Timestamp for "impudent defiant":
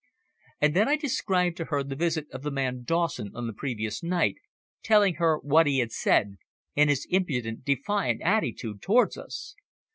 7.11-8.19